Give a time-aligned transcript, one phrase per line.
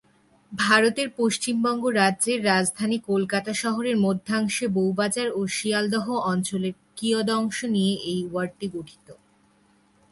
[0.51, 8.67] ভারতের পশ্চিমবঙ্গ রাজ্যের রাজধানী কলকাতা শহরের মধ্যাংশে বউবাজার ও শিয়ালদহ অঞ্চলের কিয়দংশ নিয়ে এই ওয়ার্ডটি
[8.67, 9.07] গঠিত।